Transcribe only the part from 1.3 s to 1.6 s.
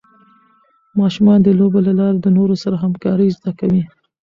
د